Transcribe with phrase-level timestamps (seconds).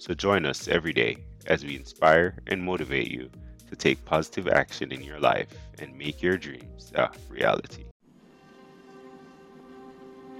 [0.00, 3.30] So join us every day as we inspire and motivate you
[3.68, 7.84] to take positive action in your life and make your dreams a reality.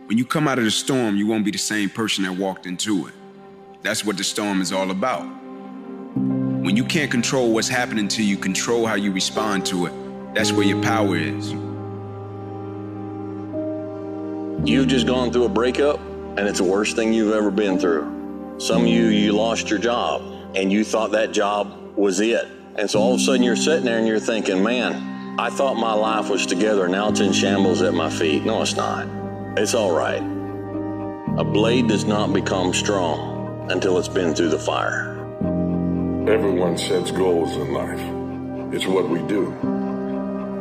[0.06, 2.64] When you come out of the storm, you won't be the same person that walked
[2.64, 3.14] into it.
[3.82, 5.24] That's what the storm is all about.
[5.24, 9.92] When you can't control what's happening to you, control how you respond to it.
[10.34, 11.52] That's where your power is.
[14.66, 16.00] You've just gone through a breakup,
[16.38, 18.19] and it's the worst thing you've ever been through.
[18.60, 20.20] Some of you, you lost your job
[20.54, 22.46] and you thought that job was it.
[22.76, 25.78] And so all of a sudden you're sitting there and you're thinking, man, I thought
[25.78, 26.86] my life was together.
[26.86, 28.44] Now it's in shambles at my feet.
[28.44, 29.08] No, it's not.
[29.56, 30.20] It's all right.
[31.38, 35.16] A blade does not become strong until it's been through the fire.
[36.28, 38.74] Everyone sets goals in life.
[38.74, 39.52] It's what we do.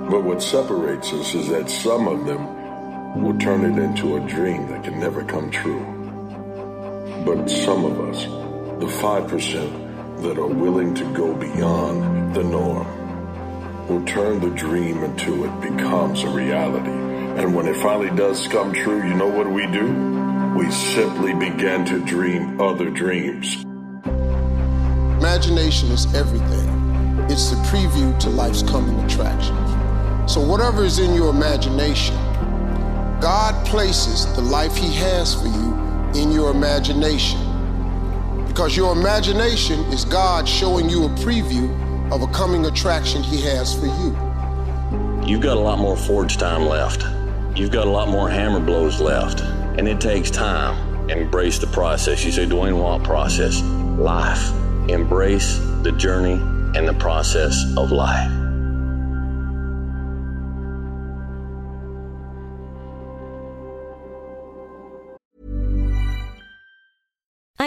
[0.10, 4.70] But what separates us is that some of them will turn it into a dream
[4.70, 5.99] that can never come true.
[7.26, 8.24] But some of us,
[8.80, 12.88] the 5% that are willing to go beyond the norm,
[13.88, 16.90] will turn the dream until it becomes a reality.
[16.90, 19.92] And when it finally does come true, you know what we do?
[20.56, 23.64] We simply begin to dream other dreams.
[25.20, 26.70] Imagination is everything.
[27.30, 29.70] It's the preview to life's coming attractions.
[30.32, 32.16] So, whatever is in your imagination,
[33.20, 35.79] God places the life He has for you
[36.16, 37.40] in your imagination.
[38.48, 41.70] Because your imagination is God showing you a preview
[42.12, 44.18] of a coming attraction He has for you.
[45.26, 47.04] You've got a lot more forge time left.
[47.58, 49.42] You've got a lot more hammer blows left.
[49.78, 51.10] And it takes time.
[51.10, 52.26] Embrace the process.
[52.26, 53.62] You say, Dwayne, what process?
[53.62, 54.52] Life.
[54.90, 56.42] Embrace the journey
[56.78, 58.39] and the process of life.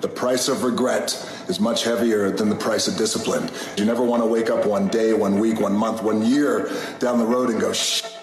[0.00, 1.12] The price of regret
[1.48, 3.50] is much heavier than the price of discipline.
[3.76, 7.18] You never want to wake up one day, one week, one month, one year down
[7.18, 7.74] the road and go,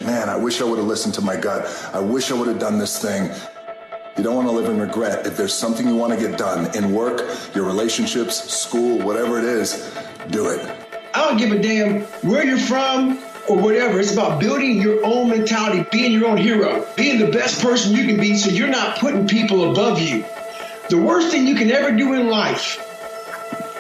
[0.03, 1.68] man, I wish I would have listened to my gut.
[1.94, 3.29] I wish I would have done this thing.
[4.18, 5.27] You don't want to live in regret.
[5.27, 9.45] If there's something you want to get done in work, your relationships, school, whatever it
[9.45, 9.95] is,
[10.31, 10.59] do it.
[11.13, 14.00] I don't give a damn where you're from or whatever.
[14.00, 18.06] It's about building your own mentality, being your own hero, being the best person you
[18.06, 20.25] can be so you're not putting people above you.
[20.89, 22.81] The worst thing you can ever do in life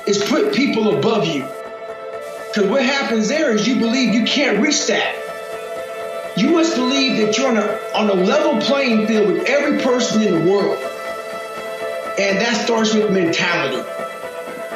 [0.05, 1.43] is put people above you.
[1.43, 6.33] Because what happens there is you believe you can't reach that.
[6.35, 10.21] You must believe that you're on a, on a level playing field with every person
[10.21, 10.77] in the world.
[12.19, 13.77] And that starts with mentality.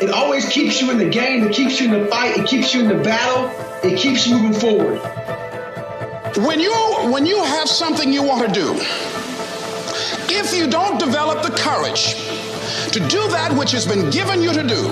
[0.01, 2.73] It always keeps you in the game, it keeps you in the fight, it keeps
[2.73, 3.51] you in the battle,
[3.83, 4.99] it keeps you moving forward.
[6.37, 6.73] When you
[7.11, 8.73] when you have something you want to do,
[10.29, 12.15] if you don't develop the courage
[12.91, 14.91] to do that which has been given you to do,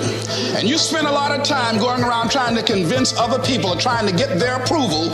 [0.56, 3.76] and you spend a lot of time going around trying to convince other people or
[3.76, 5.10] trying to get their approval,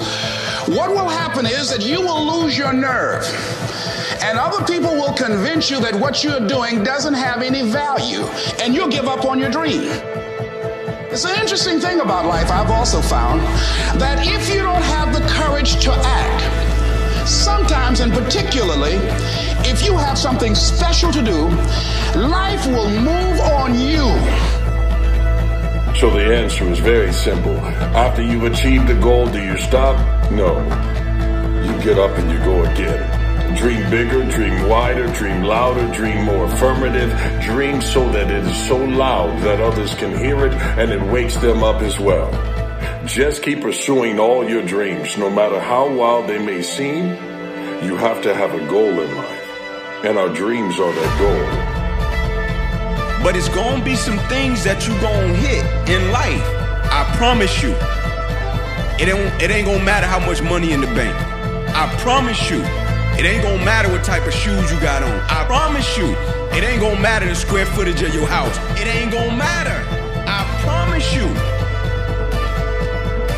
[0.74, 3.24] what will happen is that you will lose your nerve.
[4.22, 8.22] And other people will convince you that what you're doing doesn't have any value,
[8.60, 9.82] and you'll give up on your dream.
[11.10, 13.40] It's an interesting thing about life, I've also found,
[14.00, 16.55] that if you don't have the courage to act,
[17.26, 18.94] sometimes and particularly,
[19.68, 21.48] if you have something special to do,
[22.18, 24.04] life will move on you.
[25.98, 27.56] So the answer is very simple.
[27.96, 29.96] After you've achieved the goal, do you stop?
[30.30, 30.58] No.
[31.64, 33.56] You get up and you go again.
[33.56, 37.10] Dream bigger, dream wider, dream louder, dream more affirmative,
[37.42, 41.36] dream so that it is so loud that others can hear it and it wakes
[41.38, 42.30] them up as well.
[43.06, 47.10] Just keep pursuing all your dreams, no matter how wild they may seem.
[47.84, 51.46] You have to have a goal in life, and our dreams are that goal.
[53.22, 56.42] But it's gonna be some things that you gonna hit in life.
[56.90, 57.70] I promise you.
[58.98, 61.14] It ain't, it ain't gonna matter how much money in the bank.
[61.76, 62.60] I promise you.
[63.18, 65.20] It ain't gonna matter what type of shoes you got on.
[65.30, 66.16] I promise you.
[66.56, 68.58] It ain't gonna matter the square footage of your house.
[68.80, 69.78] It ain't gonna matter.
[70.26, 71.55] I promise you.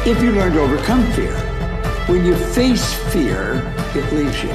[0.06, 1.36] If you learn to overcome fear,
[2.06, 3.62] when you face fear,
[3.94, 4.54] it leaves you.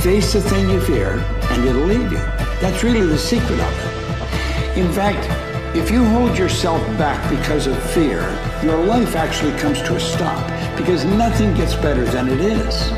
[0.00, 2.18] Face the thing you fear, and it'll leave you.
[2.60, 4.78] That's really the secret of it.
[4.78, 5.28] In fact,
[5.76, 8.22] if you hold yourself back because of fear,
[8.64, 10.44] your life actually comes to a stop
[10.76, 12.90] because nothing gets better than it is.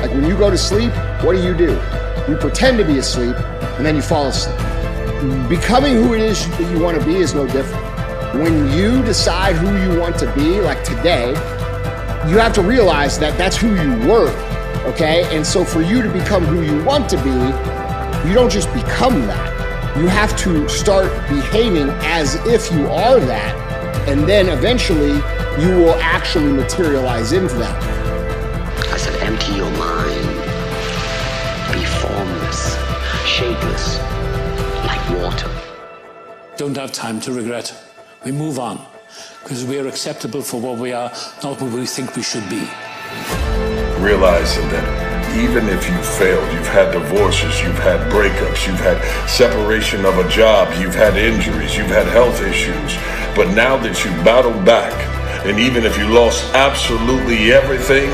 [0.00, 1.72] Like when you go to sleep, what do you do?
[2.28, 4.56] You pretend to be asleep and then you fall asleep.
[5.48, 7.95] Becoming who it is that you want to be is no different.
[8.36, 11.30] When you decide who you want to be, like today,
[12.28, 14.28] you have to realize that that's who you were,
[14.90, 15.24] okay?
[15.34, 19.26] And so for you to become who you want to be, you don't just become
[19.26, 19.96] that.
[19.96, 25.14] You have to start behaving as if you are that, and then eventually
[25.62, 27.82] you will actually materialize into that.
[28.92, 30.26] I said, empty your mind.
[31.72, 32.76] Be formless,
[33.24, 33.98] shapeless,
[34.84, 35.50] like water.
[36.58, 37.85] Don't have time to regret.
[38.26, 38.84] We move on
[39.44, 41.12] because we are acceptable for what we are,
[41.44, 42.66] not what we think we should be.
[44.02, 50.04] Realizing that even if you failed, you've had divorces, you've had breakups, you've had separation
[50.04, 52.96] of a job, you've had injuries, you've had health issues,
[53.36, 54.92] but now that you've battled back,
[55.46, 58.10] and even if you lost absolutely everything,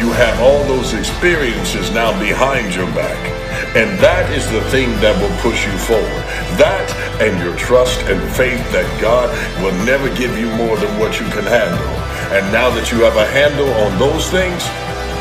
[0.00, 3.39] you have all those experiences now behind your back.
[3.78, 6.24] And that is the thing that will push you forward.
[6.58, 6.86] That
[7.22, 9.28] and your trust and faith that God
[9.62, 11.92] will never give you more than what you can handle.
[12.34, 14.62] And now that you have a handle on those things,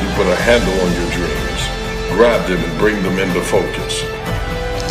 [0.02, 1.62] you put a handle on your dreams.
[2.16, 4.02] Grab them and bring them into focus.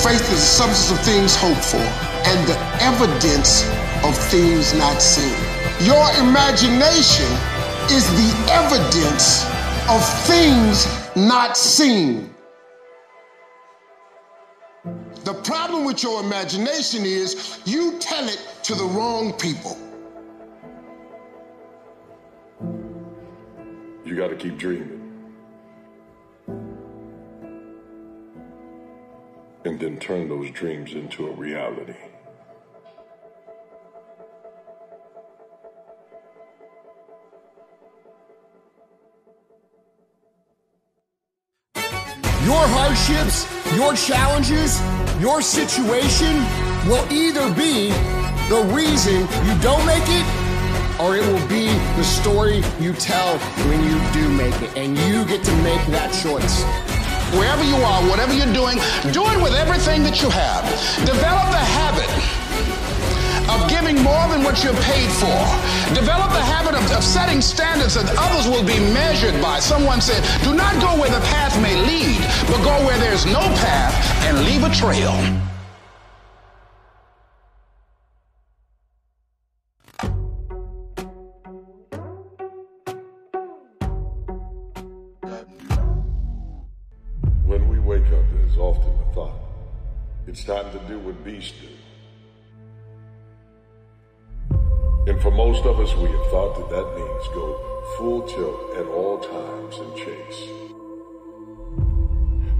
[0.04, 1.82] Faith is the substance of things hoped for
[2.30, 3.66] and the evidence
[4.04, 5.34] of things not seen.
[5.82, 7.26] Your imagination
[7.90, 9.46] is the evidence
[9.88, 10.86] of things
[11.16, 12.27] not seen.
[15.78, 19.76] Problem with your imagination is you tell it to the wrong people.
[24.04, 24.96] You got to keep dreaming.
[29.64, 31.94] And then turn those dreams into a reality.
[42.44, 44.80] Your hardships, your challenges,
[45.20, 46.36] your situation
[46.86, 47.90] will either be
[48.48, 50.24] the reason you don't make it
[51.00, 54.76] or it will be the story you tell when you do make it.
[54.76, 56.62] And you get to make that choice.
[57.38, 58.78] Wherever you are, whatever you're doing,
[59.12, 60.64] do it with everything that you have.
[61.04, 62.37] Develop the habit
[63.48, 65.40] of giving more than what you're paid for.
[65.94, 69.58] Develop the habit of, of, setting standards that others will be measured by.
[69.58, 73.40] Someone said, do not go where the path may lead, but go where there's no
[73.64, 75.12] path and leave a trail.
[87.44, 89.40] When we wake up, there's often the thought,
[90.26, 91.68] it's time to do what beasts do.
[95.08, 98.84] And for most of us, we have thought that that means go full tilt at
[98.84, 100.48] all times and chase.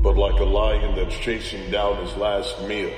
[0.02, 2.90] But like a lion that's chasing down his last meal,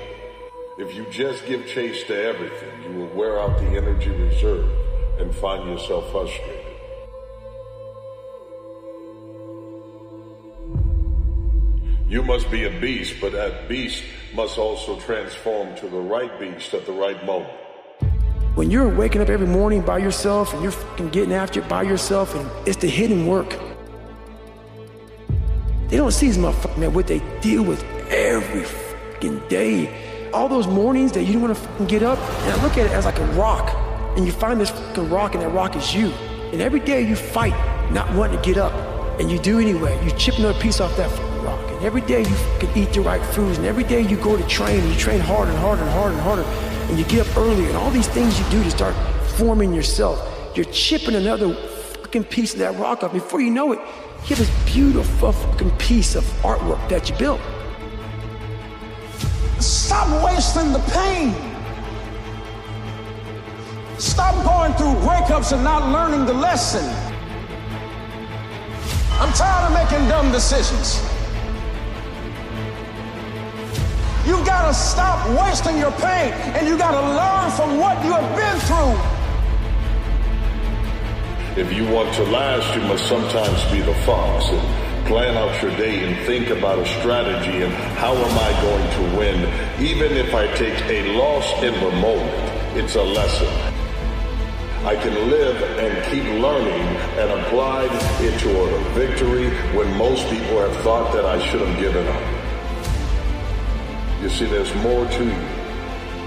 [0.78, 4.70] If you just give chase to everything, you will wear out the energy reserve
[5.18, 6.64] and find yourself frustrated.
[12.08, 16.72] You must be a beast, but that beast must also transform to the right beast
[16.72, 17.59] at the right moment.
[18.56, 22.34] When you're waking up every morning by yourself and you're getting after it by yourself,
[22.34, 23.56] and it's the hidden work.
[25.88, 30.30] They don't see these motherfuckers, man, what they deal with every fucking day.
[30.32, 32.92] All those mornings that you don't want to get up, and I look at it
[32.92, 33.72] as like a rock,
[34.16, 36.08] and you find this fucking rock, and that rock is you.
[36.52, 37.54] And every day you fight
[37.92, 38.72] not wanting to get up,
[39.20, 40.04] and you do anyway.
[40.04, 41.10] You chip another piece off that
[41.44, 41.60] rock.
[41.70, 44.46] And every day you fucking eat the right foods, and every day you go to
[44.48, 47.36] train, and you train harder and harder and harder and harder, and you get up
[47.36, 48.96] early and all these things you do to start
[49.36, 50.18] forming yourself.
[50.56, 53.12] You're chipping another fucking piece of that rock off.
[53.12, 53.78] Before you know it,
[54.24, 57.40] you have this beautiful fucking piece of artwork that you built.
[59.60, 61.32] Stop wasting the pain.
[64.00, 66.84] Stop going through breakups and not learning the lesson.
[69.20, 71.00] I'm tired of making dumb decisions.
[74.30, 78.58] You gotta stop wasting your pain and you gotta learn from what you have been
[78.68, 78.94] through.
[81.60, 85.76] If you want to last, you must sometimes be the fox and plan out your
[85.76, 89.38] day and think about a strategy and how am I going to win.
[89.84, 93.48] Even if I take a loss in the moment, it's a lesson.
[94.86, 96.86] I can live and keep learning
[97.18, 97.88] and apply
[98.20, 102.39] it toward a victory when most people have thought that I should have given up.
[104.22, 105.46] You see, there's more to you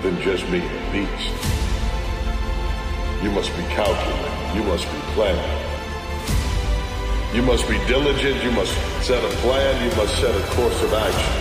[0.01, 1.31] than just being a beast.
[3.23, 4.55] You must be calculated.
[4.55, 5.75] You must be planning.
[7.35, 8.43] You must be diligent.
[8.43, 8.73] You must
[9.05, 9.87] set a plan.
[9.87, 11.33] You must set a course of action.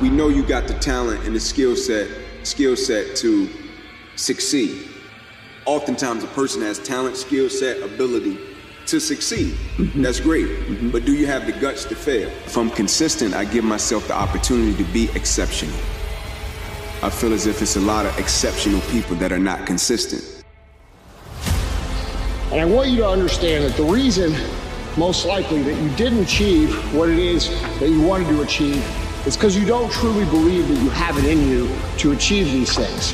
[0.00, 2.08] We know you got the talent and the skill set,
[2.42, 3.50] skill set to
[4.16, 4.88] succeed.
[5.66, 8.49] Oftentimes, a person has talent, skill set, ability
[8.90, 9.54] to succeed.
[9.76, 10.02] Mm-hmm.
[10.02, 10.46] That's great.
[10.46, 10.90] Mm-hmm.
[10.90, 12.28] But do you have the guts to fail?
[12.28, 15.76] If I'm consistent, I give myself the opportunity to be exceptional.
[17.02, 20.44] I feel as if it's a lot of exceptional people that are not consistent.
[22.52, 24.32] And I want you to understand that the reason,
[24.98, 28.84] most likely, that you didn't achieve what it is that you wanted to achieve
[29.26, 32.74] is because you don't truly believe that you have it in you to achieve these
[32.74, 33.12] things.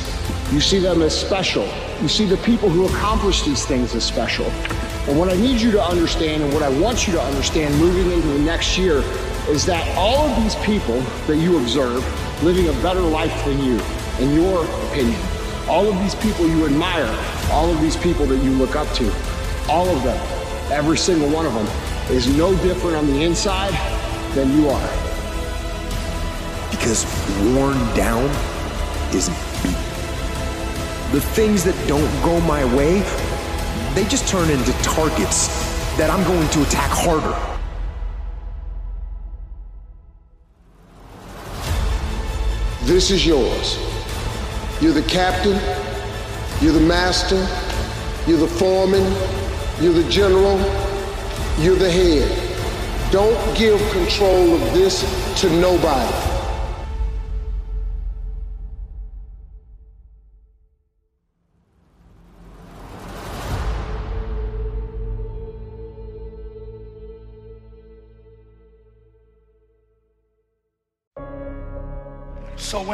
[0.51, 1.67] You see them as special.
[2.01, 4.51] You see the people who accomplish these things as special.
[5.07, 8.11] And what I need you to understand and what I want you to understand moving
[8.11, 9.03] into the next year
[9.47, 12.03] is that all of these people that you observe
[12.43, 13.79] living a better life than you,
[14.19, 15.19] in your opinion,
[15.69, 17.07] all of these people you admire,
[17.51, 19.05] all of these people that you look up to,
[19.69, 20.17] all of them,
[20.71, 21.67] every single one of them,
[22.11, 23.73] is no different on the inside
[24.33, 24.89] than you are.
[26.69, 27.05] Because
[27.55, 28.25] worn down
[29.15, 29.29] is
[29.63, 29.77] beat.
[31.13, 32.99] The things that don't go my way,
[33.97, 35.47] they just turn into targets
[35.97, 37.33] that I'm going to attack harder.
[42.83, 43.79] This is yours.
[44.79, 45.59] You're the captain,
[46.61, 47.37] you're the master,
[48.29, 49.01] you're the foreman,
[49.81, 50.59] you're the general,
[51.57, 53.11] you're the head.
[53.11, 55.01] Don't give control of this
[55.41, 56.26] to nobody.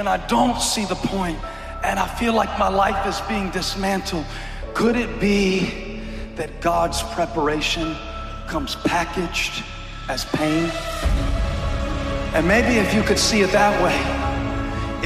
[0.04, 1.40] When I don't see the point
[1.82, 4.26] and I feel like my life is being dismantled,
[4.74, 6.02] could it be
[6.36, 7.96] that God's preparation
[8.48, 9.64] comes packaged
[10.10, 10.70] as pain?
[12.36, 13.96] And maybe if you could see it that way,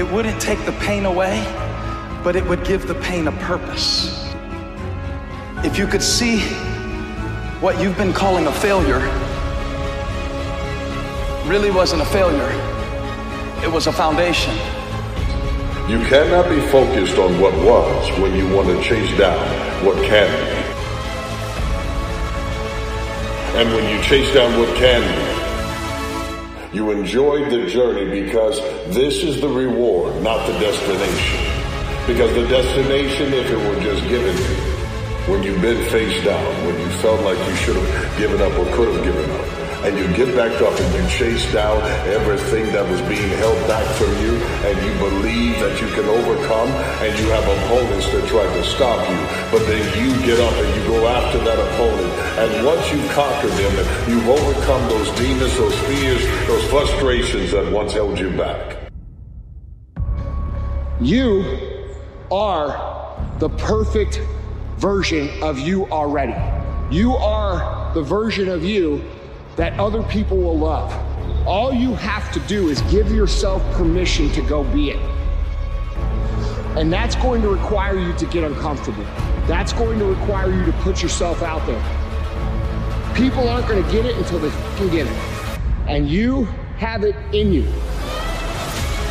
[0.01, 1.43] it wouldn't take the pain away,
[2.23, 4.33] but it would give the pain a purpose.
[5.63, 6.39] If you could see
[7.59, 9.01] what you've been calling a failure
[11.47, 12.49] really wasn't a failure,
[13.63, 14.57] it was a foundation.
[15.87, 19.39] You cannot be focused on what was when you want to chase down
[19.85, 20.51] what can be.
[23.57, 25.01] And when you chase down what can
[26.73, 28.59] be, you enjoy the journey because
[28.93, 31.39] this is the reward, not the destination.
[32.05, 36.77] Because the destination, if it were just given you, when you've been face down, when
[36.81, 40.07] you felt like you should have given up or could have given up, and you
[40.17, 44.33] get back up and you chase down everything that was being held back from you
[44.65, 46.69] and you believe that you can overcome
[47.05, 49.17] and you have opponents that try to stop you.
[49.51, 52.11] But then you get up and you go after that opponent.
[52.41, 57.93] And once you've conquered them you've overcome those demons, those fears, those frustrations that once
[57.93, 58.77] held you back.
[60.99, 61.59] You
[62.31, 64.21] are the perfect
[64.77, 66.35] version of you already.
[66.89, 69.03] You are the version of you
[69.57, 70.93] that other people will love.
[71.45, 74.99] All you have to do is give yourself permission to go be it.
[76.77, 79.03] And that's going to require you to get uncomfortable.
[79.47, 81.81] That's going to require you to put yourself out there.
[83.15, 85.59] People aren't going to get it until they can get it.
[85.87, 86.45] And you
[86.77, 87.65] have it in you.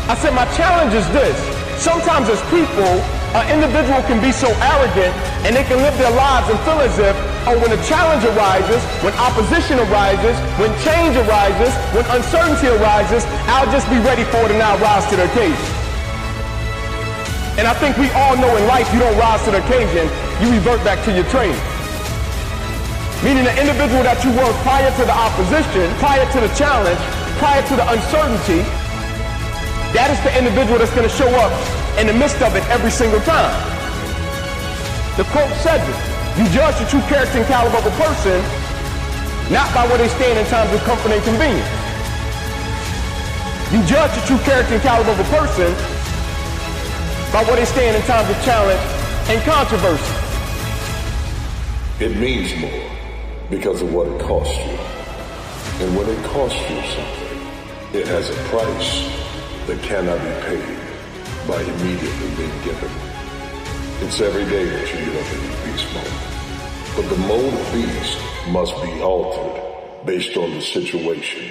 [0.06, 1.36] I said, my challenge is this.
[1.82, 2.86] Sometimes as people,
[3.34, 5.12] an individual can be so arrogant
[5.44, 8.82] and they can live their lives and feel as if, oh, when a challenge arises,
[9.06, 14.50] when opposition arises, when change arises, when uncertainty arises, I'll just be ready for it
[14.50, 15.70] and I'll rise to the occasion.
[17.56, 20.10] And I think we all know in life you don't rise to the occasion,
[20.42, 21.56] you revert back to your training.
[23.24, 27.00] Meaning the individual that you were prior to the opposition, prior to the challenge,
[27.40, 28.60] prior to the uncertainty,
[29.94, 31.54] that is the individual that's going to show up
[31.96, 33.54] in the midst of it every single time.
[35.16, 36.15] The quote says it.
[36.36, 38.38] You judge the true character and caliber of a person
[39.50, 41.72] not by where they stand in times of comfort and convenience.
[43.72, 45.72] You judge the true character and caliber of a person
[47.32, 48.80] by where they stand in times of challenge
[49.30, 50.12] and controversy.
[52.04, 52.90] It means more
[53.48, 54.78] because of what it costs you.
[55.86, 59.08] And when it costs you something, it has a price
[59.66, 60.78] that cannot be paid
[61.48, 63.15] by immediately being given.
[63.98, 66.36] It's every day that you get up in your beast mode.
[66.96, 68.18] But the mode of beast
[68.50, 71.50] must be altered based on the situation.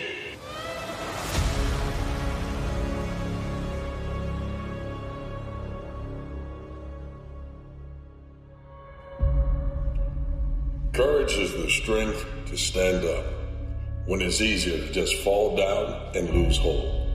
[10.94, 13.26] Courage is the strength to stand up
[14.06, 17.10] when it's easier to just fall down and lose hold.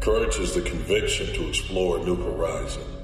[0.00, 2.97] Courage is the conviction to explore a new horizon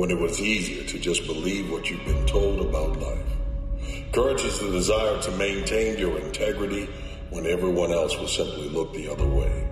[0.00, 3.32] when it was easier to just believe what you've been told about life.
[4.12, 6.88] Courage is the desire to maintain your integrity
[7.28, 9.68] when everyone else will simply look the other way.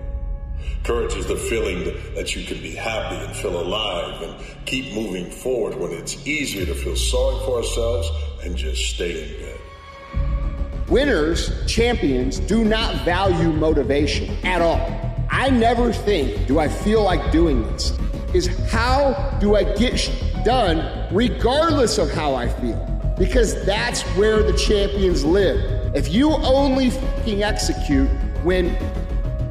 [0.83, 4.35] Courage is the feeling that you can be happy and feel alive and
[4.67, 8.11] keep moving forward when it's easier to feel sorry for ourselves
[8.43, 10.89] and just stay in bed.
[10.89, 15.08] Winners, champions, do not value motivation at all.
[15.31, 17.97] I never think, do I feel like doing this?
[18.33, 20.11] Is how do I get
[20.43, 22.85] done regardless of how I feel?
[23.17, 25.95] Because that's where the champions live.
[25.95, 28.09] If you only fucking execute
[28.43, 28.75] when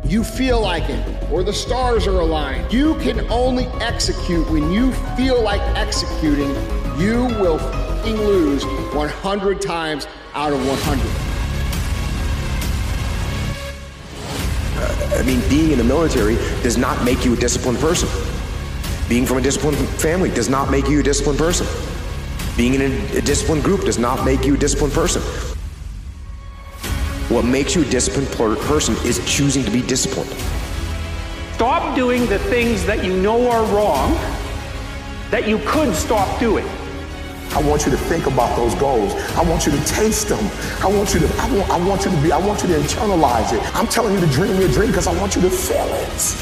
[0.04, 4.92] you feel like it or the stars are aligned, you can only execute when you
[5.16, 6.50] feel like executing,
[6.98, 11.27] you will fucking lose 100 times out of 100.
[15.12, 18.08] I mean, being in the military does not make you a disciplined person.
[19.08, 21.66] Being from a disciplined family does not make you a disciplined person.
[22.56, 25.22] Being in a, a disciplined group does not make you a disciplined person.
[27.28, 28.28] What makes you a disciplined
[28.62, 30.30] person is choosing to be disciplined.
[31.54, 34.12] Stop doing the things that you know are wrong
[35.30, 36.66] that you could stop doing.
[37.52, 39.14] I want you to think about those goals.
[39.36, 40.44] I want you to taste them.
[40.80, 42.74] I want you to, I want, I want you to be, I want you to
[42.74, 43.62] internalize it.
[43.74, 46.36] I'm telling you to dream your dream because I want you to feel it.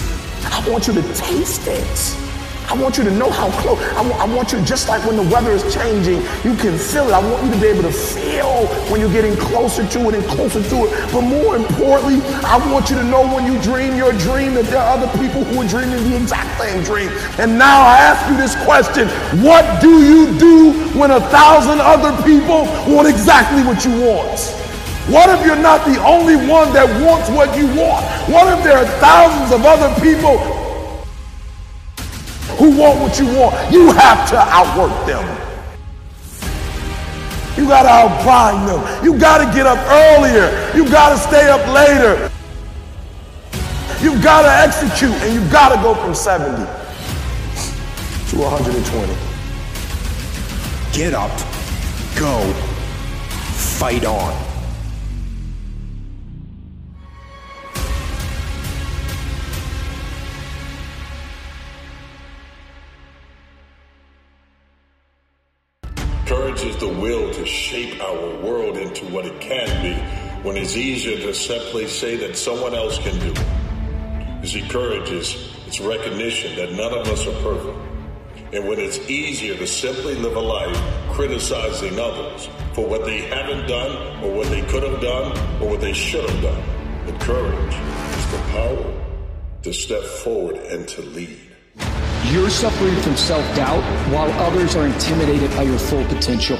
[0.52, 2.25] I want you to taste it.
[2.68, 3.78] I want you to know how close.
[3.94, 7.12] I want, want you, just like when the weather is changing, you can feel it.
[7.12, 10.24] I want you to be able to feel when you're getting closer to it and
[10.24, 11.12] closer to it.
[11.12, 14.78] But more importantly, I want you to know when you dream your dream that there
[14.78, 17.10] are other people who are dreaming the exact same dream.
[17.38, 19.08] And now I ask you this question
[19.42, 24.40] What do you do when a thousand other people want exactly what you want?
[25.06, 28.02] What if you're not the only one that wants what you want?
[28.26, 30.55] What if there are thousands of other people
[32.66, 33.72] who want what you want.
[33.72, 35.24] You have to outwork them.
[37.56, 39.04] You got to outgrind them.
[39.04, 40.72] You got to get up earlier.
[40.76, 42.30] You got to stay up later.
[44.02, 46.64] You got to execute and you got to go from 70
[48.30, 49.14] to 120.
[50.92, 51.30] Get up,
[52.18, 52.52] go,
[53.78, 54.45] fight on.
[66.56, 69.94] Courage is the will to shape our world into what it can be
[70.42, 74.54] when it's easier to simply say that someone else can do it.
[74.54, 77.78] You courage is it's recognition that none of us are perfect.
[78.54, 83.66] And when it's easier to simply live a life criticizing others for what they haven't
[83.66, 86.62] done or what they could have done or what they should have done,
[87.04, 88.94] the courage is the power
[89.62, 91.45] to step forward and to lead.
[92.32, 96.58] You're suffering from self doubt while others are intimidated by your full potential.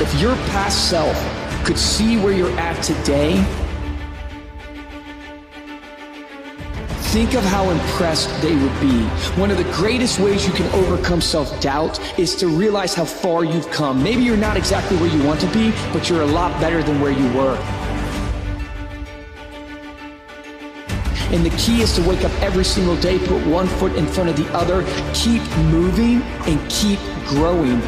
[0.00, 1.14] If your past self
[1.66, 3.44] could see where you're at today,
[7.12, 9.04] think of how impressed they would be.
[9.38, 13.44] One of the greatest ways you can overcome self doubt is to realize how far
[13.44, 14.02] you've come.
[14.02, 17.02] Maybe you're not exactly where you want to be, but you're a lot better than
[17.02, 17.81] where you were.
[21.32, 24.28] And the key is to wake up every single day, put one foot in front
[24.28, 27.80] of the other, keep moving, and keep growing.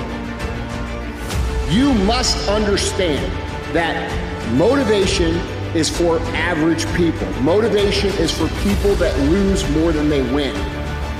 [1.70, 3.30] You must understand
[3.74, 4.10] that
[4.52, 5.34] motivation
[5.74, 7.30] is for average people.
[7.42, 10.54] Motivation is for people that lose more than they win.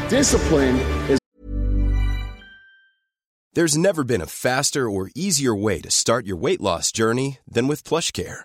[0.08, 0.76] Discipline
[1.10, 1.18] is.
[3.52, 7.66] There's never been a faster or easier way to start your weight loss journey than
[7.66, 8.44] with PlushCare.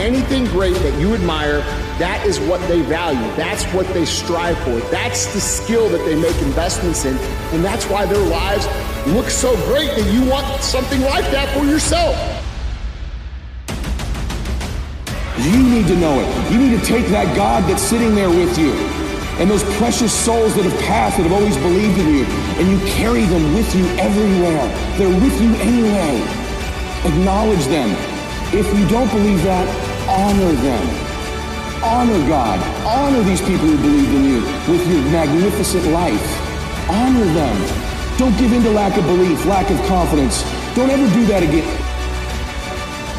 [0.00, 1.60] anything great that you admire,
[1.98, 3.20] that is what they value.
[3.36, 4.78] That's what they strive for.
[4.90, 7.16] That's the skill that they make investments in.
[7.52, 8.66] And that's why their lives
[9.08, 12.16] look so great that you want something like that for yourself.
[15.38, 16.52] You need to know it.
[16.52, 18.72] You need to take that God that's sitting there with you
[19.38, 22.24] and those precious souls that have passed that have always believed in you,
[22.58, 24.66] and you carry them with you everywhere.
[24.98, 26.18] They're with you anyway.
[27.06, 27.94] Acknowledge them.
[28.50, 29.68] If you don't believe that,
[30.08, 30.86] honor them.
[31.84, 32.58] Honor God.
[32.84, 34.40] Honor these people who believe in you
[34.72, 36.26] with your magnificent life.
[36.90, 37.56] Honor them.
[38.18, 40.42] Don't give in to lack of belief, lack of confidence.
[40.74, 41.68] Don't ever do that again.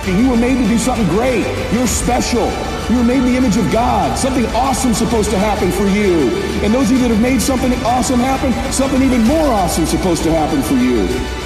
[0.07, 1.45] You were made to do something great.
[1.71, 2.49] You're special.
[2.89, 4.17] You were made in the image of God.
[4.17, 6.33] Something awesome is supposed to happen for you.
[6.65, 9.91] And those of you that have made something awesome happen, something even more awesome is
[9.91, 11.38] supposed to happen for you.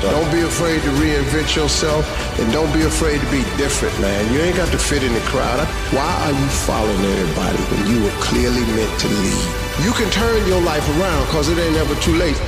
[0.00, 2.08] Don't be afraid to reinvent yourself
[2.40, 4.32] and don't be afraid to be different, man.
[4.32, 5.60] You ain't got to fit in the crowd.
[5.92, 9.44] Why are you following everybody when you were clearly meant to lead?
[9.84, 12.40] You can turn your life around because it ain't ever too late.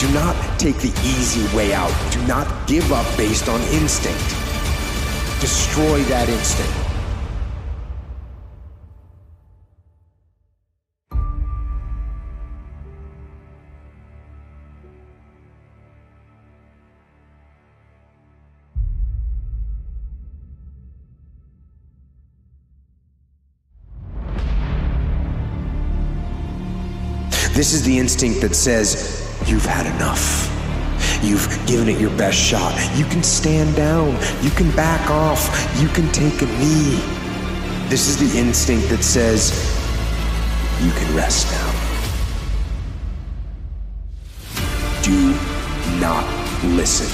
[0.00, 1.92] Do not take the easy way out.
[2.10, 4.18] Do not give up based on instinct.
[5.40, 6.87] Destroy that instinct.
[27.58, 30.46] This is the instinct that says, You've had enough.
[31.24, 32.72] You've given it your best shot.
[32.96, 34.12] You can stand down.
[34.44, 35.42] You can back off.
[35.80, 37.02] You can take a knee.
[37.88, 39.50] This is the instinct that says,
[40.80, 41.72] You can rest now.
[45.02, 45.34] Do
[45.98, 46.24] not
[46.76, 47.10] listen.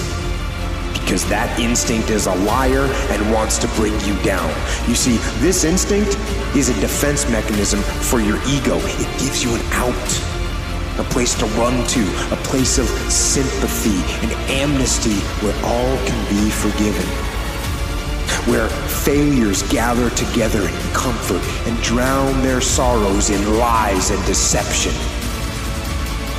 [0.93, 4.51] Because that instinct is a liar and wants to bring you down.
[4.87, 6.19] You see, this instinct
[6.55, 8.77] is a defense mechanism for your ego.
[8.77, 10.34] It gives you an out
[10.99, 12.03] a place to run to,
[12.33, 17.07] a place of sympathy and amnesty where all can be forgiven.
[18.47, 24.93] Where failures gather together in comfort and drown their sorrows in lies and deception.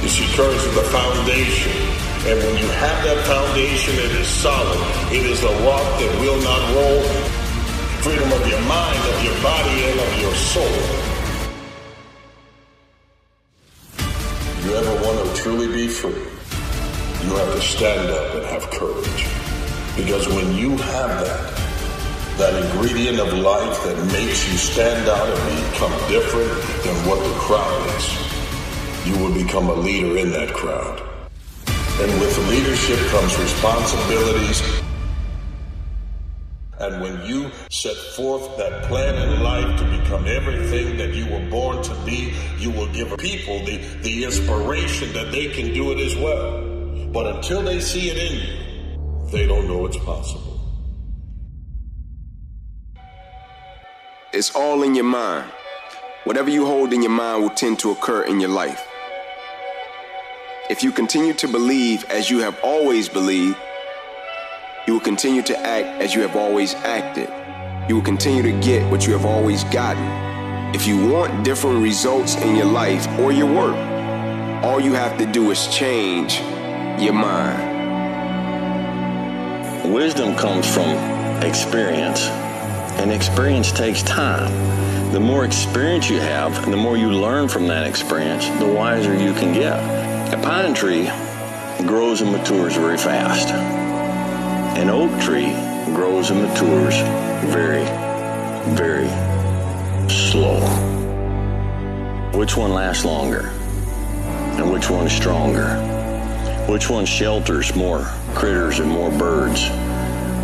[0.02, 1.72] This is the foundation.
[2.28, 4.80] And when you have that foundation, it is solid.
[5.12, 7.04] It is a rock that will not roll.
[8.02, 11.14] Freedom of your mind, of your body, and of your soul.
[14.65, 16.36] You ever want to truly be free?
[17.25, 19.25] you have to stand up and have courage.
[19.95, 21.58] Because when you have that,
[22.38, 26.51] that ingredient of life that makes you stand out and become different
[26.84, 31.01] than what the crowd is, you will become a leader in that crowd.
[31.67, 34.62] And with leadership comes responsibilities.
[36.80, 41.50] And when you set forth that plan in life to become everything that you were
[41.50, 46.00] born to be, you will give people the, the inspiration that they can do it
[46.00, 46.62] as well.
[47.14, 50.60] But until they see it in you, they don't know it's possible.
[54.34, 55.50] It's all in your mind.
[56.26, 58.86] Whatever you hold in your mind will tend to occur in your life.
[60.70, 63.56] If you continue to believe as you have always believed,
[64.96, 67.28] will continue to act as you have always acted.
[67.90, 70.06] You will continue to get what you have always gotten.
[70.74, 73.76] If you want different results in your life or your work,
[74.64, 76.40] all you have to do is change
[76.98, 77.74] your mind.
[79.94, 80.96] Wisdom comes from
[81.44, 82.28] experience
[83.02, 84.50] and experience takes time.
[85.12, 89.14] The more experience you have, and the more you learn from that experience, the wiser
[89.14, 89.78] you can get.
[90.34, 91.10] A pine tree
[91.86, 93.75] grows and matures very fast.
[94.76, 95.54] An oak tree
[95.96, 96.96] grows and matures
[97.50, 97.86] very,
[98.76, 99.08] very
[100.10, 100.60] slow.
[102.38, 103.48] Which one lasts longer?
[104.58, 105.76] And which one's stronger?
[106.68, 108.02] Which one shelters more
[108.34, 109.70] critters and more birds?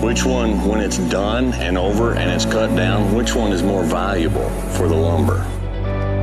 [0.01, 3.83] Which one, when it's done and over and it's cut down, which one is more
[3.83, 5.45] valuable for the lumber?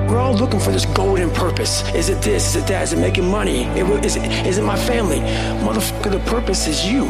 [0.08, 1.86] We're all looking for this golden purpose.
[1.94, 2.56] Is it this?
[2.56, 2.84] Is it that?
[2.84, 3.64] Is it making money?
[3.64, 5.18] Is it, is it my family?
[5.62, 7.06] Motherfucker, the purpose is you.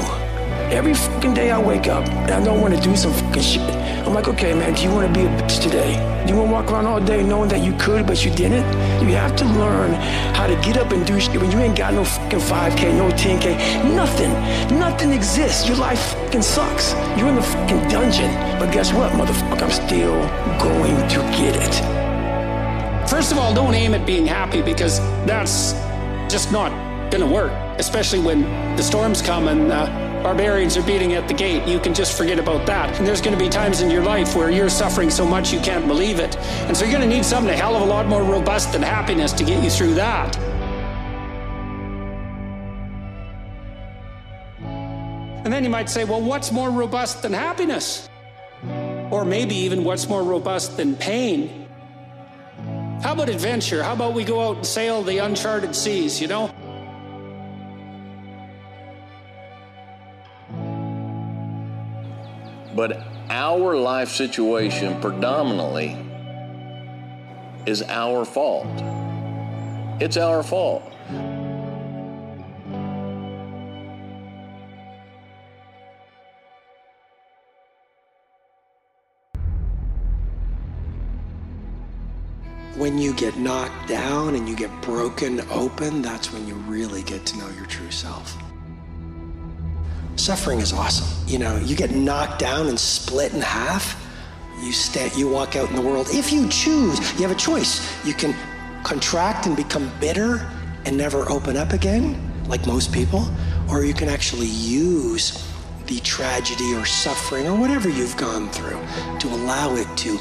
[0.70, 3.70] Every fucking day I wake up and I don't want to do some fucking shit.
[4.06, 5.94] I'm like, okay, man, do you want to be a bitch today?
[6.26, 8.66] Do you want to walk around all day knowing that you could, but you didn't?
[9.00, 9.94] You have to learn
[10.34, 13.08] how to get up and do shit when you ain't got no fucking 5K, no
[13.12, 14.30] 10K, nothing.
[14.78, 15.66] Nothing exists.
[15.66, 16.92] Your life fucking sucks.
[17.16, 18.30] You're in the fucking dungeon.
[18.58, 19.62] But guess what, motherfucker?
[19.62, 20.20] I'm still
[20.60, 23.08] going to get it.
[23.08, 25.72] First of all, don't aim at being happy because that's
[26.30, 26.70] just not
[27.10, 28.42] to work, especially when
[28.76, 31.66] the storms come and uh, barbarians are beating at the gate.
[31.66, 32.98] You can just forget about that.
[32.98, 35.60] And there's going to be times in your life where you're suffering so much you
[35.60, 36.36] can't believe it.
[36.66, 38.82] And so you're going to need something a hell of a lot more robust than
[38.82, 40.36] happiness to get you through that.
[45.44, 48.08] And then you might say, well, what's more robust than happiness?
[49.10, 51.66] Or maybe even what's more robust than pain?
[53.02, 53.82] How about adventure?
[53.82, 56.50] How about we go out and sail the uncharted seas, you know?
[62.78, 65.96] But our life situation predominantly
[67.66, 68.68] is our fault.
[70.00, 70.84] It's our fault.
[82.76, 87.26] When you get knocked down and you get broken open, that's when you really get
[87.26, 88.38] to know your true self.
[90.18, 91.06] Suffering is awesome.
[91.28, 94.04] You know, you get knocked down and split in half.
[94.60, 96.08] You stand, you walk out in the world.
[96.10, 98.04] If you choose, you have a choice.
[98.04, 98.34] You can
[98.82, 100.44] contract and become bitter
[100.84, 103.30] and never open up again, like most people,
[103.70, 105.48] or you can actually use
[105.86, 108.80] the tragedy or suffering or whatever you've gone through
[109.20, 110.18] to allow it to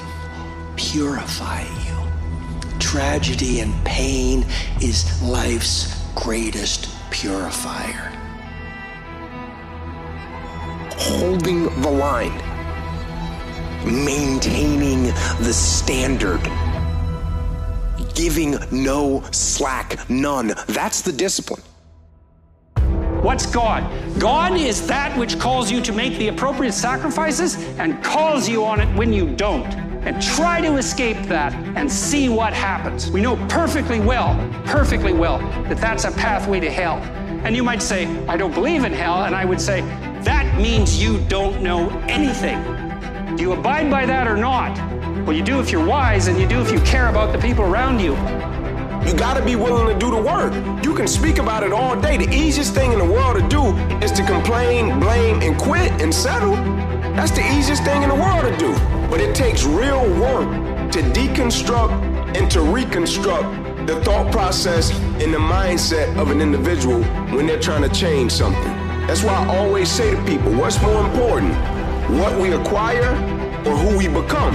[0.76, 2.80] purify you.
[2.80, 4.46] Tragedy and pain
[4.80, 8.17] is life's greatest purifier
[11.08, 12.36] holding the line,
[13.86, 15.06] maintaining
[15.44, 16.42] the standard,
[18.14, 20.54] giving no slack, none.
[20.68, 21.62] That's the discipline.
[23.22, 23.84] What's God?
[24.20, 28.80] God is that which calls you to make the appropriate sacrifices and calls you on
[28.80, 29.74] it when you don't.
[30.06, 33.12] And try to escape that and see what happens.
[33.12, 36.98] We know perfectly well, perfectly well, that that's a pathway to hell.
[37.44, 39.24] And you might say, I don't believe in hell.
[39.24, 39.82] And I would say,
[40.28, 42.62] that means you don't know anything.
[43.38, 44.78] Do you abide by that or not?
[45.26, 47.64] Well, you do if you're wise, and you do if you care about the people
[47.64, 48.12] around you.
[49.08, 50.54] You gotta be willing to do the work.
[50.84, 52.18] You can speak about it all day.
[52.18, 53.64] The easiest thing in the world to do
[54.04, 56.56] is to complain, blame, and quit and settle.
[57.16, 58.74] That's the easiest thing in the world to do.
[59.10, 60.50] But it takes real work
[60.92, 67.02] to deconstruct and to reconstruct the thought process and the mindset of an individual
[67.34, 68.87] when they're trying to change something.
[69.08, 71.56] That's why I always say to people, what's more important?
[72.20, 73.12] What we acquire
[73.66, 74.54] or who we become?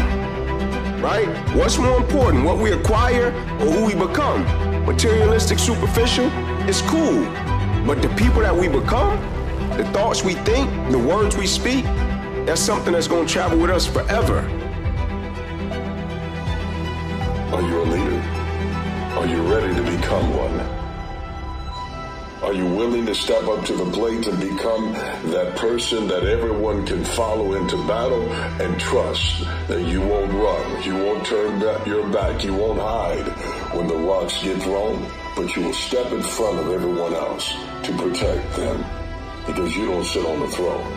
[1.01, 1.27] Right?
[1.57, 2.45] What's more important?
[2.45, 3.29] What we acquire
[3.61, 4.45] or who we become?
[4.85, 6.31] Materialistic, superficial?
[6.69, 7.25] It's cool.
[7.87, 9.19] But the people that we become,
[9.79, 11.87] the thoughts we think, the words we speak,
[12.45, 14.41] that's something that's going to travel with us forever.
[17.55, 18.21] Are you a leader?
[19.17, 20.82] Are you ready to become one?
[22.43, 24.93] Are you willing to step up to the plate and become
[25.31, 28.29] that person that everyone can follow into battle
[28.61, 33.29] and trust that you won't run, you won't turn your back, you won't hide
[33.77, 37.53] when the rocks get thrown, but you will step in front of everyone else
[37.85, 38.85] to protect them
[39.47, 40.93] because you don't sit on the throne.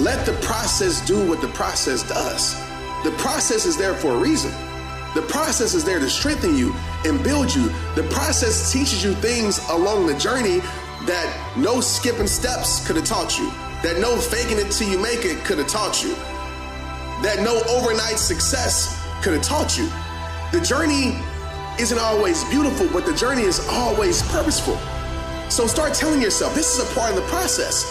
[0.00, 2.58] Let the process do what the process does.
[3.04, 4.50] The process is there for a reason.
[5.14, 6.72] The process is there to strengthen you
[7.04, 7.68] and build you.
[7.96, 10.60] The process teaches you things along the journey
[11.06, 13.50] that no skipping steps could have taught you,
[13.82, 16.14] that no faking it till you make it could have taught you,
[17.22, 19.88] that no overnight success could have taught you.
[20.52, 21.18] The journey
[21.80, 24.78] isn't always beautiful, but the journey is always purposeful.
[25.48, 27.84] So start telling yourself this is a part of the process.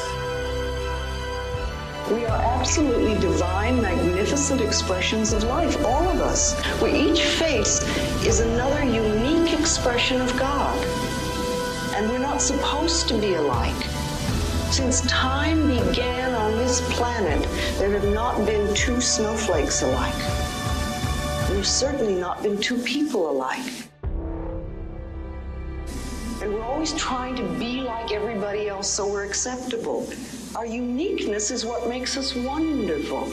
[2.11, 6.59] We are absolutely divine, magnificent expressions of life, all of us.
[6.81, 7.83] Where each face
[8.25, 10.75] is another unique expression of God.
[11.95, 13.75] And we're not supposed to be alike.
[14.71, 20.15] Since time began on this planet, there have not been two snowflakes alike.
[21.47, 23.85] There's certainly not been two people alike.
[26.41, 30.11] And we're always trying to be like everybody else so we're acceptable.
[30.55, 33.25] Our uniqueness is what makes us wonderful.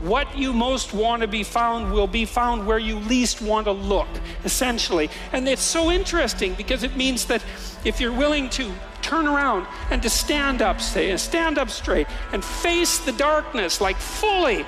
[0.00, 3.72] What you most want to be found will be found where you least want to
[3.72, 4.08] look,
[4.44, 5.08] essentially.
[5.32, 7.44] And it's so interesting because it means that
[7.84, 8.70] if you're willing to
[9.02, 13.80] turn around and to stand up, say, and stand up straight and face the darkness
[13.80, 14.64] like fully,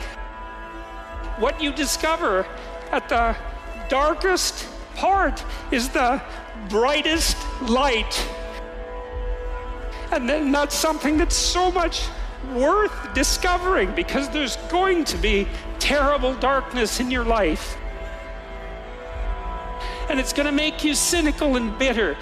[1.39, 2.47] what you discover
[2.93, 3.37] at the
[3.89, 6.23] darkest part is the
[6.69, 8.29] brightest light.
[10.13, 12.09] And then that's something that's so much
[12.55, 17.77] worth discovering because there's going to be terrible darkness in your life.
[20.09, 22.17] And it's going to make you cynical and bitter.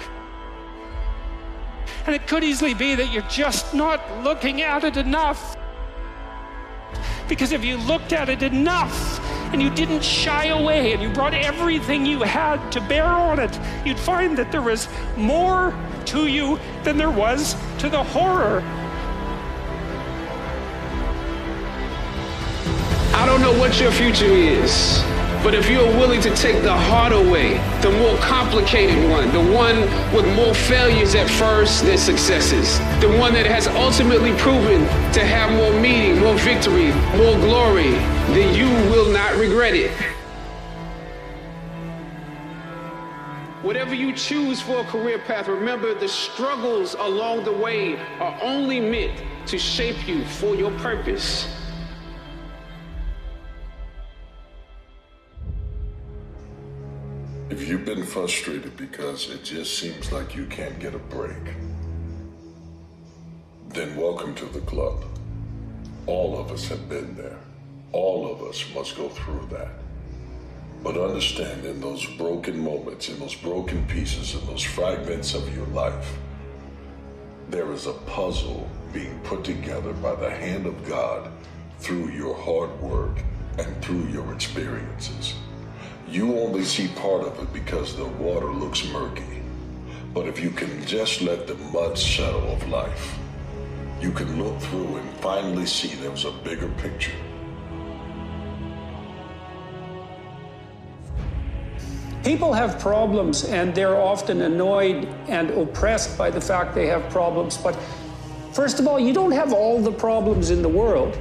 [2.07, 5.55] And it could easily be that you're just not looking at it enough.
[7.27, 9.14] Because if you looked at it enough
[9.55, 13.57] and you didn't shy away and you brought everything you had to bear on it,
[13.85, 18.61] you'd find that there was more to you than there was to the horror.
[23.15, 25.01] I don't know what your future is.
[25.41, 29.79] But if you're willing to take the harder way, the more complicated one, the one
[30.13, 34.81] with more failures at first than successes, the one that has ultimately proven
[35.13, 37.93] to have more meaning, more victory, more glory,
[38.33, 39.91] then you will not regret it.
[43.61, 48.79] Whatever you choose for a career path, remember the struggles along the way are only
[48.79, 51.47] meant to shape you for your purpose.
[57.49, 61.55] If you've been frustrated because it just seems like you can't get a break,
[63.69, 65.05] then welcome to the club.
[66.05, 67.44] All of us have been there.
[67.95, 69.69] All of us must go through that.
[70.83, 75.65] But understand in those broken moments, in those broken pieces, in those fragments of your
[75.67, 76.17] life,
[77.49, 81.31] there is a puzzle being put together by the hand of God
[81.79, 83.17] through your hard work
[83.59, 85.33] and through your experiences.
[86.09, 89.41] You only see part of it because the water looks murky.
[90.13, 93.17] But if you can just let the mud settle of life,
[94.01, 97.15] you can look through and finally see there's a bigger picture.
[102.25, 107.55] People have problems and they're often annoyed and oppressed by the fact they have problems.
[107.55, 107.77] But
[108.51, 111.15] first of all, you don't have all the problems in the world.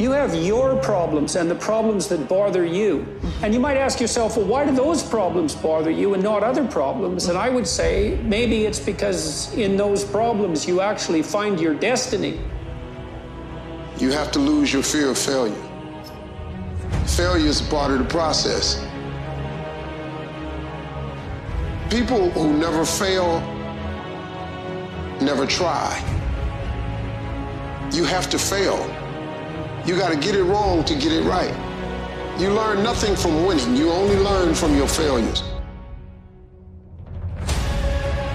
[0.00, 3.06] You have your problems and the problems that bother you.
[3.40, 6.66] And you might ask yourself, well, why do those problems bother you and not other
[6.66, 7.28] problems?
[7.28, 12.40] And I would say maybe it's because in those problems you actually find your destiny.
[13.98, 15.54] You have to lose your fear of failure.
[17.06, 18.87] Failure is part of the process.
[21.90, 23.40] People who never fail
[25.22, 25.98] never try.
[27.92, 28.78] You have to fail.
[29.86, 31.54] You got to get it wrong to get it right.
[32.38, 33.74] You learn nothing from winning.
[33.74, 35.47] You only learn from your failures.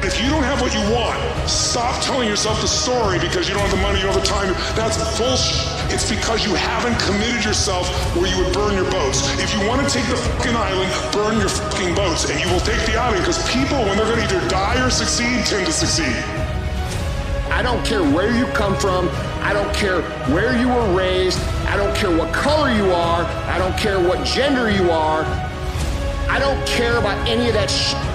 [0.04, 1.16] If you don't have what you want,
[1.50, 4.28] stop telling yourself the story because you don't have the money, you don't have the
[4.28, 4.52] time.
[4.76, 5.64] That's bullshit.
[5.88, 9.24] It's because you haven't committed yourself where you would burn your boats.
[9.40, 12.60] If you want to take the fucking island, burn your fucking boats, and you will
[12.60, 15.72] take the island because people, when they're going to either die or succeed, tend to
[15.72, 16.20] succeed.
[17.48, 19.08] I don't care where you come from.
[19.40, 20.02] I don't care
[20.36, 21.40] where you were raised.
[21.72, 23.24] I don't care what color you are.
[23.48, 25.24] I don't care what gender you are.
[26.28, 28.13] I don't care about any of that shit.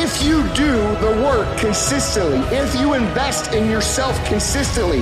[0.00, 0.70] If you do
[1.00, 5.00] the work consistently, if you invest in yourself consistently,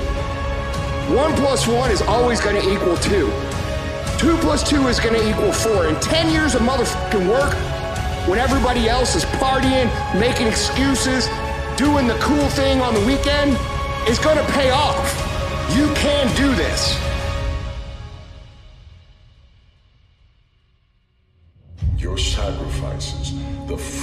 [1.15, 3.31] one plus one is always going to equal two.
[4.19, 5.87] Two plus two is going to equal four.
[5.87, 7.53] In 10 years of motherfucking work,
[8.27, 11.29] when everybody else is partying, making excuses,
[11.77, 13.51] doing the cool thing on the weekend,
[14.09, 14.97] is going to pay off.
[15.77, 17.06] You can do this.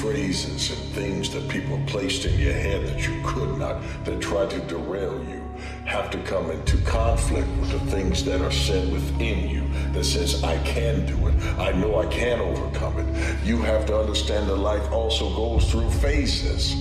[0.03, 4.49] Phrases and things that people placed in your head that you could not, that tried
[4.49, 5.41] to derail you,
[5.85, 10.43] have to come into conflict with the things that are said within you that says,
[10.43, 11.35] I can do it.
[11.57, 13.45] I know I can overcome it.
[13.45, 16.75] You have to understand that life also goes through phases.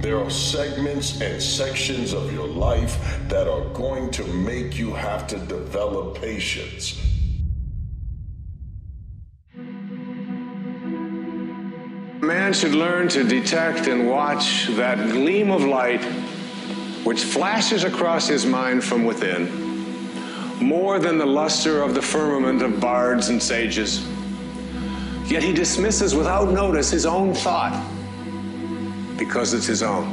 [0.00, 2.98] There are segments and sections of your life
[3.28, 7.00] that are going to make you have to develop patience.
[12.48, 16.02] Man should learn to detect and watch that gleam of light
[17.04, 19.52] which flashes across his mind from within,
[20.58, 24.02] more than the luster of the firmament of bards and sages.
[25.26, 27.86] Yet he dismisses without notice his own thought
[29.18, 30.06] because it's his own.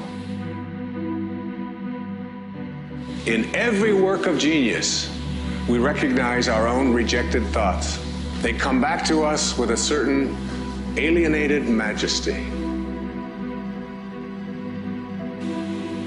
[3.25, 5.09] In every work of genius,
[5.69, 7.97] we recognize our own rejected thoughts.
[8.41, 10.36] They come back to us with a certain
[10.97, 12.45] alienated majesty.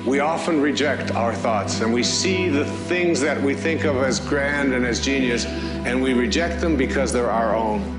[0.09, 4.21] We often reject our thoughts and we see the things that we think of as
[4.21, 7.98] grand and as genius, and we reject them because they're our own.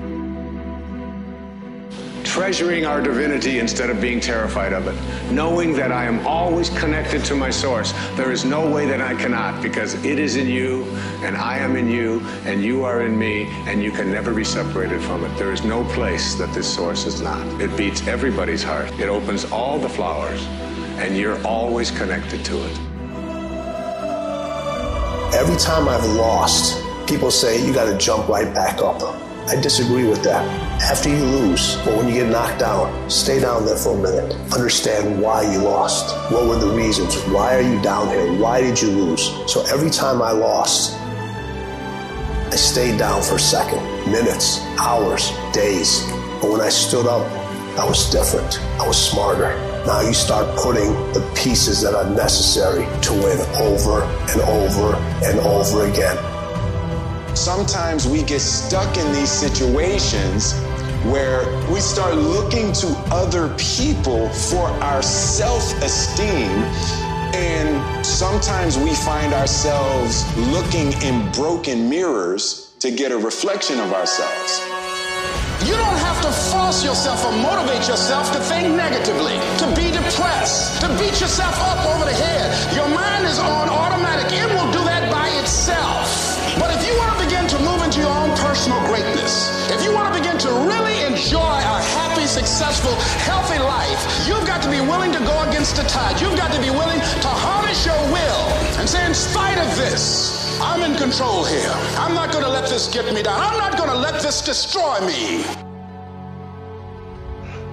[2.39, 5.29] Treasuring our divinity instead of being terrified of it.
[5.29, 7.91] Knowing that I am always connected to my source.
[8.15, 10.85] There is no way that I cannot because it is in you
[11.21, 14.45] and I am in you and you are in me and you can never be
[14.45, 15.37] separated from it.
[15.37, 17.45] There is no place that this source is not.
[17.59, 18.89] It beats everybody's heart.
[18.97, 20.41] It opens all the flowers
[20.97, 22.79] and you're always connected to it.
[25.35, 29.28] Every time I've lost, people say you got to jump right back up.
[29.50, 30.45] I disagree with that.
[30.80, 34.36] After you lose, or when you get knocked down, stay down there for a minute.
[34.54, 36.16] Understand why you lost.
[36.32, 37.16] What were the reasons?
[37.34, 38.32] Why are you down here?
[38.39, 39.24] Why did you lose?
[39.52, 40.95] So every time I lost,
[42.54, 46.06] I stayed down for a second, minutes, hours, days.
[46.41, 47.26] But when I stood up,
[47.80, 48.60] I was different.
[48.80, 49.58] I was smarter.
[49.88, 54.95] Now you start putting the pieces that are necessary to win over and over
[55.26, 56.38] and over again.
[57.39, 60.51] Sometimes we get stuck in these situations
[61.05, 66.51] where we start looking to other people for our self esteem.
[67.33, 74.59] And sometimes we find ourselves looking in broken mirrors to get a reflection of ourselves.
[75.63, 80.81] You don't have to force yourself or motivate yourself to think negatively, to be depressed,
[80.81, 82.75] to beat yourself up over the head.
[82.75, 84.27] Your mind is on automatic.
[84.27, 84.78] It will do
[88.60, 92.93] personal greatness, if you want to begin to really enjoy a happy, successful,
[93.24, 96.20] healthy life, you've got to be willing to go against the tide.
[96.20, 98.43] You've got to be willing to harness your will
[98.78, 101.72] and say, in spite of this, I'm in control here.
[101.95, 103.39] I'm not going to let this get me down.
[103.39, 105.45] I'm not going to let this destroy me.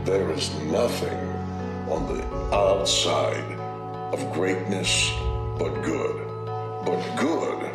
[0.05, 1.19] There is nothing
[1.91, 2.23] on the
[2.55, 3.59] outside
[4.15, 5.11] of greatness
[5.59, 6.17] but good.
[6.87, 7.73] But good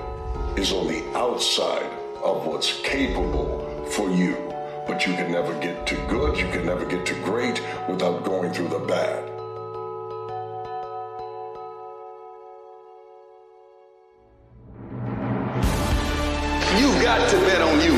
[0.57, 4.36] is on the outside of what's capable for you.
[4.88, 8.53] But you can never get to good, you can never get to great without going
[8.53, 9.28] through the bad.
[16.80, 17.93] You've got to bet on you.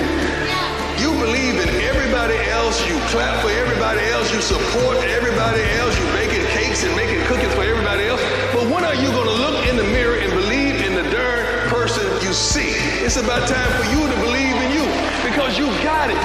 [1.02, 6.06] You believe in everybody else, you clap for everybody else, you support everybody else, you
[6.14, 8.22] baking cakes and making cookies for everybody else.
[8.54, 11.70] But when are you going to look in the mirror and believe in the darn
[11.70, 12.73] person you see?
[13.04, 14.88] It's about time for you to believe in you
[15.28, 16.16] because you got it.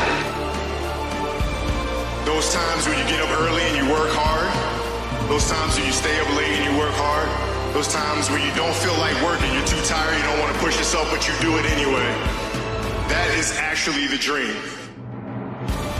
[2.24, 4.46] Those times when you get up early and you work hard,
[5.28, 7.26] those times when you stay up late and you work hard,
[7.74, 10.58] those times when you don't feel like working, you're too tired, you don't want to
[10.62, 12.06] push yourself, but you do it anyway.
[13.10, 14.54] That is actually the dream.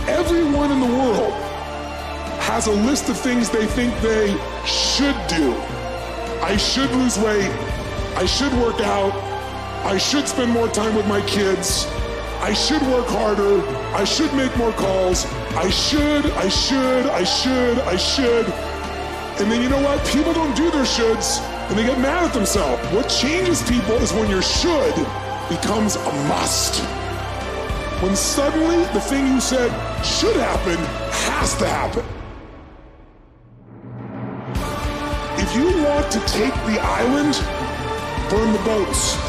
[0.07, 1.35] Everyone in the world
[2.47, 4.31] has a list of things they think they
[4.63, 5.51] should do.
[6.39, 7.51] I should lose weight.
[8.15, 9.28] I should work out.
[9.83, 11.87] I should spend more time with my kids.
[12.41, 13.61] I should work harder.
[13.95, 15.25] I should make more calls.
[15.55, 18.45] I should, I should, I should, I should.
[19.39, 20.05] And then you know what?
[20.07, 22.81] People don't do their shoulds and they get mad at themselves.
[22.93, 24.95] What changes people is when your should
[25.49, 26.81] becomes a must.
[28.01, 29.69] When suddenly the thing you said
[30.03, 32.05] should happen has to happen.
[35.41, 37.35] If you want to take the island,
[38.29, 39.28] burn the boats.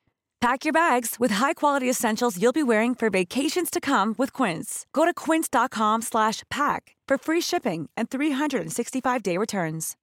[0.41, 4.87] Pack your bags with high-quality essentials you'll be wearing for vacations to come with Quince.
[4.91, 9.95] Go to quince.com slash pack for free shipping and 365-day returns.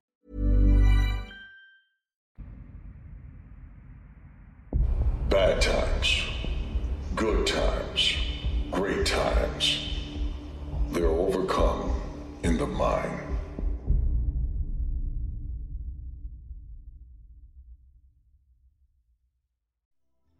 [5.29, 6.23] Bad times,
[7.17, 8.15] good times,
[8.71, 9.89] great times.
[10.91, 11.91] They're overcome
[12.43, 13.28] in the mind.